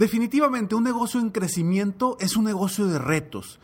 [0.00, 3.60] Definitivamente un negocio en crecimiento es un negocio de retos.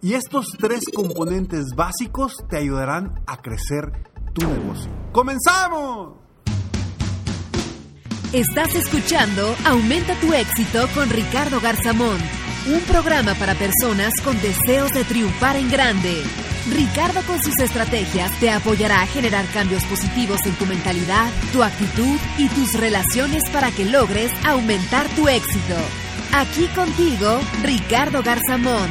[0.00, 3.90] Y estos tres componentes básicos te ayudarán a crecer
[4.32, 4.88] tu negocio.
[5.10, 6.12] ¡Comenzamos!
[8.32, 12.18] Estás escuchando Aumenta tu éxito con Ricardo Garzamón,
[12.72, 16.22] un programa para personas con deseos de triunfar en grande.
[16.70, 22.16] Ricardo con sus estrategias te apoyará a generar cambios positivos en tu mentalidad, tu actitud
[22.38, 25.74] y tus relaciones para que logres aumentar tu éxito.
[26.32, 28.90] Aquí contigo, Ricardo Garzamont.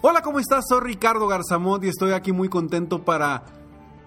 [0.00, 0.64] Hola, ¿cómo estás?
[0.68, 3.42] Soy Ricardo Garzamont y estoy aquí muy contento para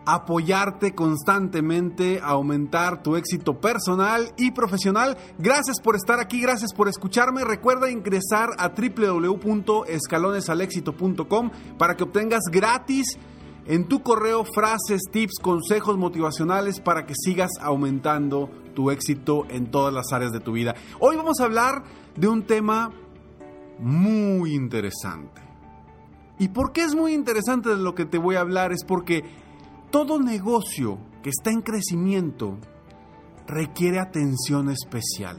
[0.06, 5.18] apoyarte constantemente, aumentar tu éxito personal y profesional.
[5.38, 7.44] Gracias por estar aquí, gracias por escucharme.
[7.44, 13.18] Recuerda ingresar a www.escalonesalexito.com para que obtengas gratis
[13.66, 19.94] en tu correo frases, tips, consejos motivacionales para que sigas aumentando tu éxito en todas
[19.94, 20.76] las áreas de tu vida.
[21.00, 21.84] Hoy vamos a hablar
[22.16, 22.92] de un tema
[23.80, 25.42] muy interesante.
[26.40, 28.74] ¿Y por qué es muy interesante de lo que te voy a hablar?
[28.74, 29.24] Es porque
[29.94, 32.58] todo negocio que está en crecimiento
[33.46, 35.38] requiere atención especial.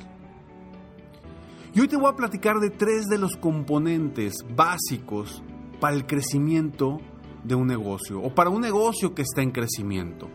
[1.75, 5.43] Y hoy te voy a platicar de tres de los componentes básicos
[5.81, 6.99] para el crecimiento
[7.43, 10.29] de un negocio o para un negocio que está en crecimiento.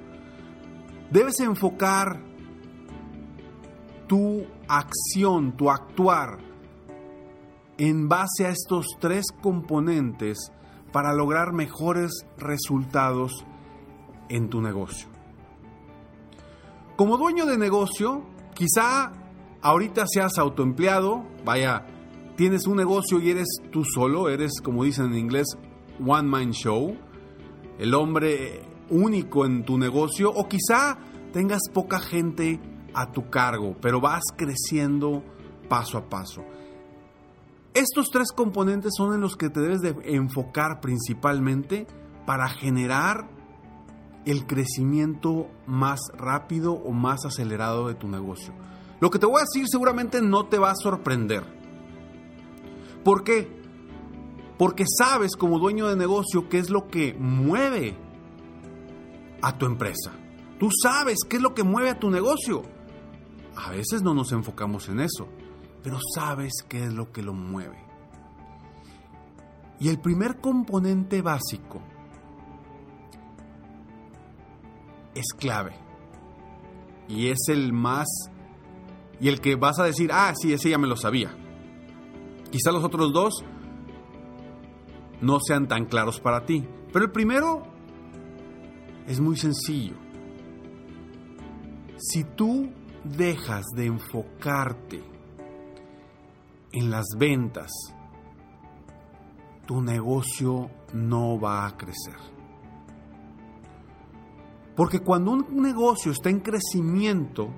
[1.09, 2.21] Debes enfocar
[4.05, 6.39] tu acción, tu actuar
[7.77, 10.51] en base a estos tres componentes
[10.91, 13.45] para lograr mejores resultados
[14.29, 15.07] en tu negocio.
[16.95, 18.23] Como dueño de negocio,
[18.53, 19.11] quizá
[19.61, 21.85] ahorita seas autoempleado, vaya,
[22.35, 25.47] tienes un negocio y eres tú solo, eres como dicen en inglés,
[26.05, 26.95] one man show,
[27.77, 30.97] el hombre único en tu negocio, o quizá
[31.31, 32.59] tengas poca gente
[32.93, 35.23] a tu cargo, pero vas creciendo
[35.69, 36.43] paso a paso.
[37.73, 41.85] Estos tres componentes son en los que te debes de enfocar principalmente
[42.25, 43.29] para generar
[44.25, 48.53] el crecimiento más rápido o más acelerado de tu negocio.
[48.99, 51.43] Lo que te voy a decir seguramente no te va a sorprender.
[53.03, 53.59] ¿Por qué?
[54.57, 57.95] Porque sabes como dueño de negocio qué es lo que mueve
[59.41, 60.11] a tu empresa.
[60.59, 62.63] Tú sabes qué es lo que mueve a tu negocio.
[63.55, 65.27] A veces no nos enfocamos en eso,
[65.81, 67.81] pero sabes qué es lo que lo mueve.
[69.79, 71.81] Y el primer componente básico
[75.19, 75.75] es clave.
[77.07, 78.07] Y es el más...
[79.19, 81.35] Y el que vas a decir, ah, sí, ese ya me lo sabía.
[82.51, 83.43] Quizá los otros dos
[85.21, 86.65] no sean tan claros para ti.
[86.93, 87.63] Pero el primero
[89.07, 89.95] es muy sencillo.
[91.97, 92.69] Si tú
[93.03, 95.03] dejas de enfocarte
[96.71, 97.71] en las ventas,
[99.65, 102.38] tu negocio no va a crecer.
[104.79, 107.49] Porque cuando un negocio está en crecimiento,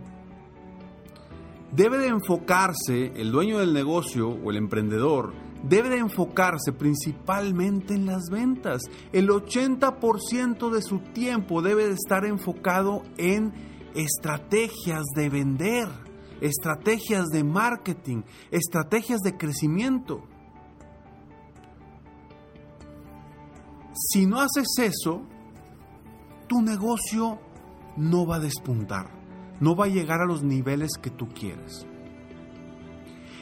[1.72, 5.32] debe de enfocarse, el dueño del negocio o el emprendedor,
[5.62, 8.82] debe de enfocarse principalmente en las ventas.
[9.14, 13.54] El 80% de su tiempo debe de estar enfocado en
[13.94, 15.90] estrategias de vender,
[16.42, 20.24] estrategias de marketing, estrategias de crecimiento.
[23.94, 25.22] Si no haces eso,
[26.52, 27.40] tu negocio
[27.96, 29.10] no va a despuntar,
[29.62, 31.88] no va a llegar a los niveles que tú quieres.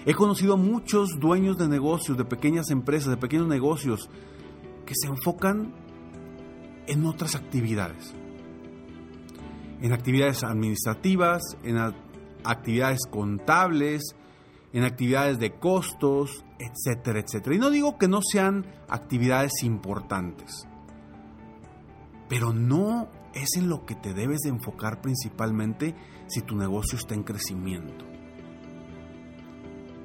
[0.05, 4.11] He conocido a muchos dueños de negocios, de pequeñas empresas, de pequeños negocios,
[4.85, 5.73] que se enfocan
[6.85, 8.13] en otras actividades.
[9.81, 11.79] En actividades administrativas, en
[12.43, 14.03] actividades contables,
[14.71, 17.55] en actividades de costos, etcétera, etcétera.
[17.55, 20.67] Y no digo que no sean actividades importantes,
[22.29, 25.95] pero no es en lo que te debes de enfocar principalmente
[26.27, 28.05] si tu negocio está en crecimiento.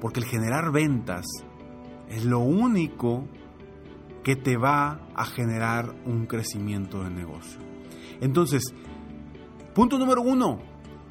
[0.01, 1.25] Porque el generar ventas
[2.09, 3.27] es lo único
[4.23, 7.59] que te va a generar un crecimiento de negocio.
[8.21, 8.63] Entonces,
[9.73, 10.59] punto número uno,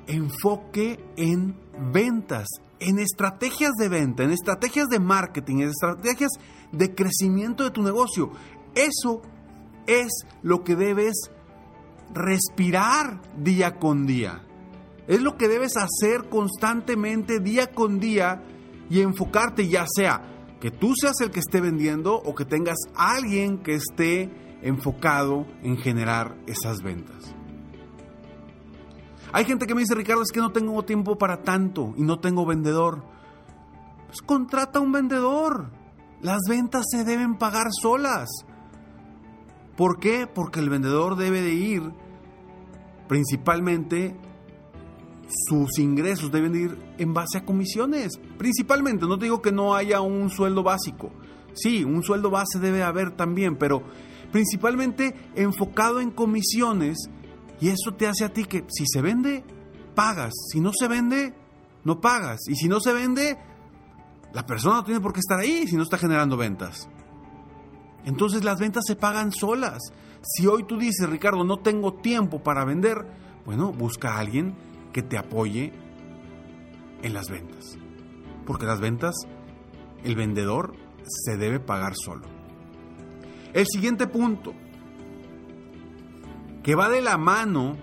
[0.07, 1.57] enfoque en
[1.93, 2.49] ventas,
[2.81, 6.33] en estrategias de venta, en estrategias de marketing, en estrategias
[6.73, 8.33] de crecimiento de tu negocio.
[8.75, 9.23] Eso
[9.87, 11.31] es lo que debes
[12.13, 14.43] respirar día con día.
[15.07, 18.43] Es lo que debes hacer constantemente día con día
[18.89, 20.23] y enfocarte ya sea
[20.61, 24.31] que tú seas el que esté vendiendo o que tengas alguien que esté
[24.63, 27.35] enfocado en generar esas ventas.
[29.31, 32.19] Hay gente que me dice, Ricardo, es que no tengo tiempo para tanto y no
[32.21, 33.03] tengo vendedor.
[34.07, 35.71] Pues contrata un vendedor.
[36.23, 38.29] Las ventas se deben pagar solas.
[39.77, 40.27] ¿Por qué?
[40.27, 41.93] Porque el vendedor debe de ir
[43.09, 44.17] principalmente
[45.49, 48.19] sus ingresos deben ir en base a comisiones.
[48.39, 51.11] Principalmente, no te digo que no haya un sueldo básico.
[51.55, 53.83] Sí, un sueldo base debe haber también, pero
[54.33, 57.09] principalmente enfocado en comisiones
[57.61, 59.45] y eso te hace a ti que si se vende,
[59.95, 60.33] pagas.
[60.51, 61.35] Si no se vende,
[61.85, 62.41] no pagas.
[62.49, 63.39] Y si no se vende,
[64.33, 66.89] la persona no tiene por qué estar ahí si no está generando ventas.
[68.05, 69.81] Entonces las ventas se pagan solas.
[70.23, 73.07] Si hoy tú dices, Ricardo, no tengo tiempo para vender,
[73.45, 74.55] bueno, busca a alguien
[74.93, 75.73] que te apoye
[77.03, 77.79] en las ventas.
[78.47, 79.15] Porque las ventas,
[80.03, 80.75] el vendedor
[81.05, 82.27] se debe pagar solo.
[83.53, 84.53] El siguiente punto,
[86.63, 87.77] que va de la mano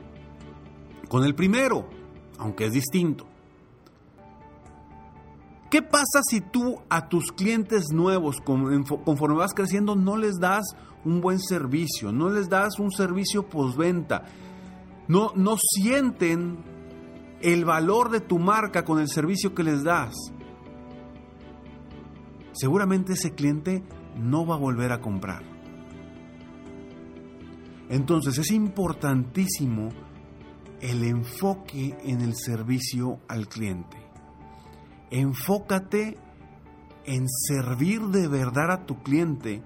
[1.08, 1.88] con el primero,
[2.38, 3.31] aunque es distinto.
[5.72, 10.66] ¿Qué pasa si tú a tus clientes nuevos, conforme vas creciendo, no les das
[11.06, 14.26] un buen servicio, no les das un servicio postventa?
[15.08, 16.58] No, no sienten
[17.40, 20.14] el valor de tu marca con el servicio que les das.
[22.52, 23.82] Seguramente ese cliente
[24.18, 25.42] no va a volver a comprar.
[27.88, 29.88] Entonces es importantísimo
[30.82, 34.01] el enfoque en el servicio al cliente.
[35.12, 36.18] Enfócate
[37.06, 39.62] en servir de verdad a tu cliente,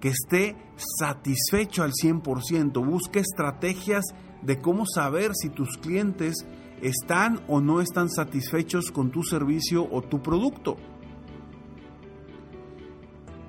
[0.00, 2.84] que esté satisfecho al 100%.
[2.84, 4.04] Busca estrategias
[4.42, 6.46] de cómo saber si tus clientes
[6.82, 10.76] están o no están satisfechos con tu servicio o tu producto.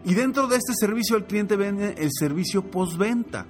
[0.05, 3.45] Y dentro de este servicio al cliente viene el servicio postventa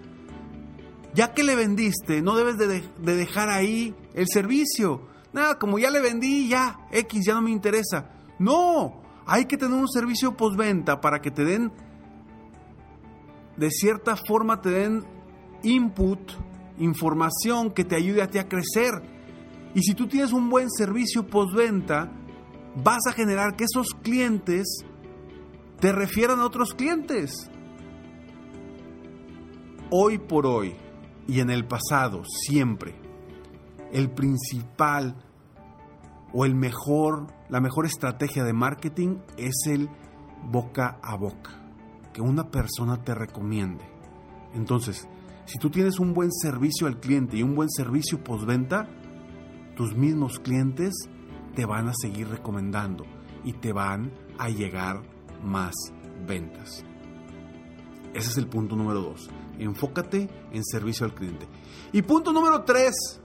[1.13, 2.83] ya que le vendiste, no debes de,
[3.15, 5.08] dejar ahí el servicio.
[5.31, 8.09] Nada, como ya le vendí, ya, X, ya no me interesa.
[8.39, 11.71] No, hay que tener un servicio postventa para que te den,
[13.57, 15.05] de cierta forma, te den
[15.61, 16.31] input,
[16.79, 19.03] información que te ayude a ti a crecer.
[19.75, 22.11] Y si tú tienes un buen servicio postventa,
[22.75, 24.83] vas a generar que esos clientes
[25.79, 27.51] te refieran a otros clientes.
[29.91, 30.75] Hoy por hoy,
[31.27, 32.95] y en el pasado, siempre,
[33.91, 35.15] el principal
[36.33, 39.89] o el mejor, la mejor estrategia de marketing es el
[40.51, 41.51] boca a boca,
[42.13, 43.83] que una persona te recomiende.
[44.53, 45.07] Entonces,
[45.45, 48.87] si tú tienes un buen servicio al cliente y un buen servicio postventa,
[49.75, 50.93] tus mismos clientes
[51.55, 53.05] te van a seguir recomendando
[53.43, 55.01] y te van a llegar
[55.43, 55.73] más
[56.27, 56.83] ventas.
[58.13, 59.29] Ese es el punto número dos.
[59.57, 61.47] Enfócate en servicio al cliente.
[61.91, 63.21] Y punto número tres,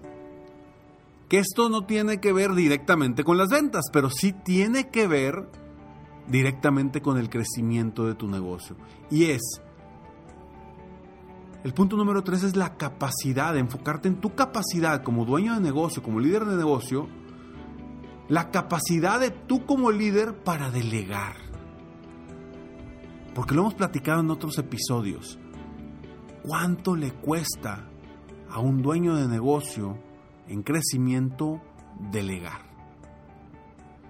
[1.28, 5.48] que esto no tiene que ver directamente con las ventas, pero sí tiene que ver
[6.28, 8.76] directamente con el crecimiento de tu negocio.
[9.10, 9.60] Y es,
[11.64, 15.60] el punto número tres es la capacidad de enfocarte en tu capacidad como dueño de
[15.60, 17.08] negocio, como líder de negocio,
[18.28, 21.36] la capacidad de tú como líder para delegar.
[23.34, 25.38] Porque lo hemos platicado en otros episodios
[26.42, 27.88] cuánto le cuesta
[28.50, 29.98] a un dueño de negocio
[30.48, 31.60] en crecimiento
[32.10, 32.62] delegar.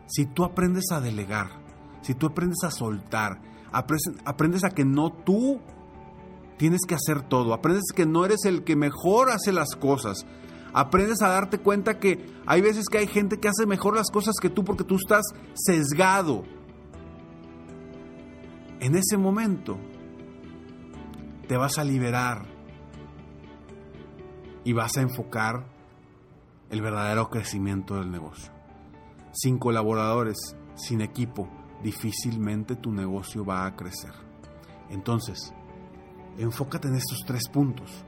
[0.07, 1.49] Si tú aprendes a delegar,
[2.03, 3.41] si tú aprendes a soltar,
[3.73, 5.61] aprendes a que no tú
[6.57, 10.27] tienes que hacer todo, aprendes que no eres el que mejor hace las cosas,
[10.73, 14.35] aprendes a darte cuenta que hay veces que hay gente que hace mejor las cosas
[14.41, 15.25] que tú porque tú estás
[15.55, 16.45] sesgado.
[18.81, 19.79] En ese momento
[21.49, 22.47] te vas a liberar
[24.65, 25.74] y vas a enfocar
[26.75, 28.53] el verdadero crecimiento del negocio.
[29.33, 31.49] Sin colaboradores, sin equipo,
[31.85, 34.11] difícilmente tu negocio va a crecer.
[34.91, 35.55] Entonces,
[36.37, 38.05] enfócate en estos tres puntos.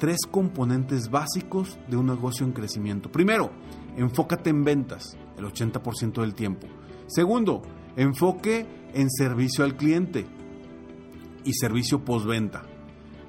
[0.00, 3.12] Tres componentes básicos de un negocio en crecimiento.
[3.12, 3.52] Primero,
[3.96, 6.66] enfócate en ventas, el 80% del tiempo.
[7.06, 7.62] Segundo,
[7.94, 10.26] enfoque en servicio al cliente
[11.44, 12.64] y servicio postventa.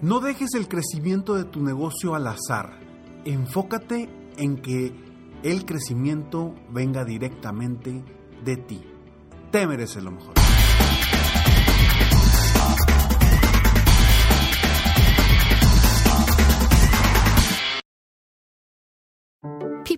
[0.00, 2.80] No dejes el crecimiento de tu negocio al azar.
[3.24, 4.92] Enfócate en que
[5.44, 8.04] el crecimiento venga directamente
[8.44, 8.82] de ti.
[9.52, 10.41] Te mereces lo mejor.